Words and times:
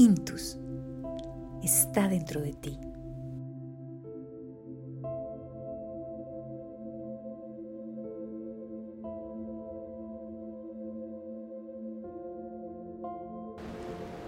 Intus 0.00 0.56
está 1.62 2.08
dentro 2.08 2.40
de 2.40 2.54
ti. 2.54 2.80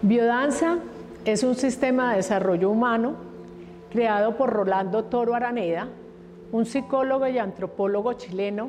Biodanza 0.02 0.76
es 1.24 1.42
un 1.42 1.54
sistema 1.54 2.10
de 2.10 2.16
desarrollo 2.16 2.68
humano 2.68 3.14
creado 3.90 4.36
por 4.36 4.50
Rolando 4.50 5.04
Toro 5.04 5.34
Araneda, 5.34 5.88
un 6.50 6.66
psicólogo 6.66 7.26
y 7.28 7.38
antropólogo 7.38 8.12
chileno 8.12 8.68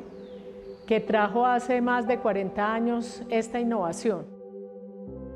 que 0.87 1.01
trajo 1.01 1.45
hace 1.45 1.81
más 1.81 2.07
de 2.07 2.19
40 2.19 2.73
años 2.73 3.23
esta 3.29 3.59
innovación. 3.59 4.32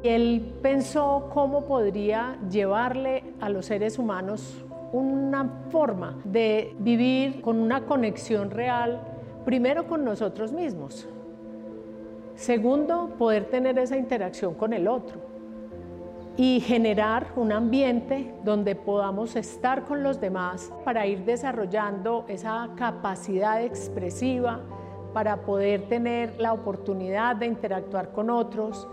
Él 0.07 0.53
pensó 0.61 1.29
cómo 1.34 1.66
podría 1.66 2.38
llevarle 2.49 3.23
a 3.39 3.49
los 3.49 3.65
seres 3.65 3.99
humanos 3.99 4.63
una 4.91 5.49
forma 5.70 6.15
de 6.23 6.75
vivir 6.79 7.41
con 7.41 7.57
una 7.59 7.85
conexión 7.85 8.51
real, 8.51 9.01
primero 9.45 9.88
con 9.88 10.03
nosotros 10.05 10.51
mismos. 10.51 11.07
Segundo, 12.35 13.09
poder 13.17 13.45
tener 13.45 13.77
esa 13.79 13.98
interacción 13.98 14.53
con 14.53 14.73
el 14.73 14.88
otro 14.88 15.20
y 16.37 16.59
generar 16.59 17.27
un 17.35 17.51
ambiente 17.51 18.31
donde 18.43 18.76
podamos 18.76 19.35
estar 19.35 19.85
con 19.85 20.03
los 20.03 20.21
demás 20.21 20.71
para 20.85 21.07
ir 21.07 21.26
desarrollando 21.26 22.26
esa 22.27 22.70
capacidad 22.76 23.63
expresiva, 23.63 24.62
para 25.13 25.37
poder 25.37 25.87
tener 25.89 26.39
la 26.39 26.53
oportunidad 26.53 27.35
de 27.35 27.48
interactuar 27.48 28.12
con 28.12 28.29
otros 28.29 28.87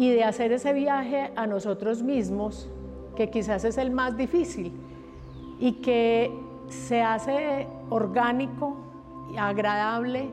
y 0.00 0.08
de 0.08 0.24
hacer 0.24 0.50
ese 0.50 0.72
viaje 0.72 1.30
a 1.36 1.46
nosotros 1.46 2.02
mismos, 2.02 2.70
que 3.14 3.28
quizás 3.28 3.64
es 3.64 3.76
el 3.76 3.90
más 3.90 4.16
difícil 4.16 4.72
y 5.58 5.72
que 5.72 6.32
se 6.68 7.02
hace 7.02 7.68
orgánico, 7.90 8.78
agradable, 9.38 10.30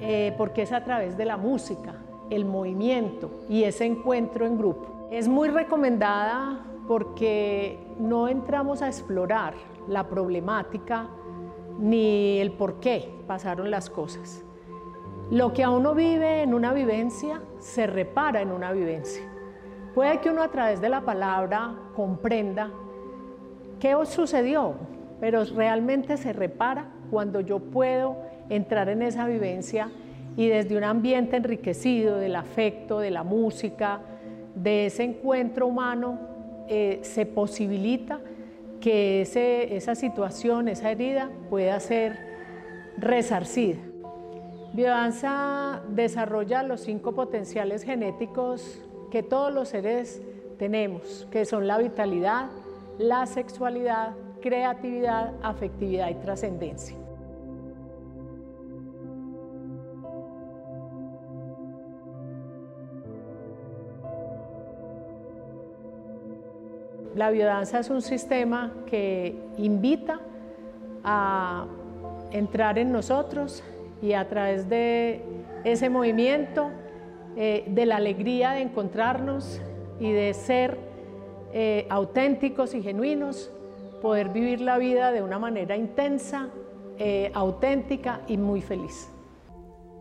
eh, 0.00 0.34
porque 0.36 0.62
es 0.62 0.72
a 0.72 0.82
través 0.82 1.16
de 1.16 1.24
la 1.24 1.36
música, 1.36 2.02
el 2.30 2.44
movimiento 2.44 3.30
y 3.48 3.62
ese 3.62 3.84
encuentro 3.84 4.44
en 4.44 4.58
grupo. 4.58 5.06
Es 5.12 5.28
muy 5.28 5.50
recomendada 5.50 6.58
porque 6.88 7.78
no 8.00 8.26
entramos 8.26 8.82
a 8.82 8.88
explorar 8.88 9.54
la 9.86 10.08
problemática 10.08 11.06
ni 11.78 12.40
el 12.40 12.50
por 12.50 12.80
qué 12.80 13.08
pasaron 13.28 13.70
las 13.70 13.88
cosas. 13.88 14.44
Lo 15.30 15.52
que 15.52 15.62
a 15.62 15.70
uno 15.70 15.94
vive 15.94 16.42
en 16.42 16.54
una 16.54 16.72
vivencia 16.72 17.40
se 17.60 17.86
repara 17.86 18.40
en 18.40 18.50
una 18.50 18.72
vivencia. 18.72 19.22
Puede 19.94 20.18
que 20.18 20.28
uno 20.28 20.42
a 20.42 20.50
través 20.50 20.80
de 20.80 20.88
la 20.88 21.02
palabra 21.02 21.72
comprenda 21.94 22.72
qué 23.78 23.94
os 23.94 24.08
sucedió, 24.08 24.74
pero 25.20 25.44
realmente 25.44 26.16
se 26.16 26.32
repara 26.32 26.90
cuando 27.12 27.40
yo 27.40 27.60
puedo 27.60 28.16
entrar 28.48 28.88
en 28.88 29.02
esa 29.02 29.26
vivencia 29.26 29.92
y 30.36 30.48
desde 30.48 30.76
un 30.76 30.82
ambiente 30.82 31.36
enriquecido 31.36 32.16
del 32.16 32.34
afecto, 32.34 32.98
de 32.98 33.12
la 33.12 33.22
música, 33.22 34.00
de 34.56 34.86
ese 34.86 35.04
encuentro 35.04 35.68
humano 35.68 36.18
eh, 36.68 36.98
se 37.02 37.24
posibilita 37.24 38.18
que 38.80 39.22
esa 39.22 39.94
situación, 39.94 40.66
esa 40.66 40.90
herida 40.90 41.30
pueda 41.48 41.78
ser 41.78 42.18
resarcida. 42.96 43.89
Biodanza 44.72 45.82
desarrolla 45.88 46.62
los 46.62 46.82
cinco 46.82 47.12
potenciales 47.12 47.82
genéticos 47.82 48.80
que 49.10 49.24
todos 49.24 49.52
los 49.52 49.68
seres 49.68 50.22
tenemos, 50.58 51.26
que 51.32 51.44
son 51.44 51.66
la 51.66 51.78
vitalidad, 51.78 52.50
la 52.98 53.26
sexualidad, 53.26 54.14
creatividad, 54.40 55.34
afectividad 55.42 56.08
y 56.10 56.14
trascendencia. 56.14 56.96
La 67.16 67.30
biodanza 67.30 67.80
es 67.80 67.90
un 67.90 68.02
sistema 68.02 68.72
que 68.86 69.36
invita 69.58 70.20
a 71.02 71.66
entrar 72.30 72.78
en 72.78 72.92
nosotros 72.92 73.64
y 74.02 74.12
a 74.14 74.28
través 74.28 74.68
de 74.68 75.22
ese 75.64 75.90
movimiento, 75.90 76.70
eh, 77.36 77.64
de 77.68 77.86
la 77.86 77.96
alegría 77.96 78.52
de 78.52 78.62
encontrarnos 78.62 79.60
y 79.98 80.10
de 80.10 80.34
ser 80.34 80.78
eh, 81.52 81.86
auténticos 81.90 82.74
y 82.74 82.82
genuinos, 82.82 83.52
poder 84.00 84.30
vivir 84.30 84.60
la 84.60 84.78
vida 84.78 85.12
de 85.12 85.22
una 85.22 85.38
manera 85.38 85.76
intensa, 85.76 86.48
eh, 86.98 87.30
auténtica 87.34 88.22
y 88.26 88.36
muy 88.36 88.62
feliz. 88.62 89.08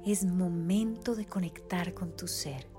Es 0.06 0.26
momento 0.26 1.16
de 1.16 1.26
conectar 1.26 1.94
con 1.94 2.16
tu 2.16 2.28
ser 2.28 2.79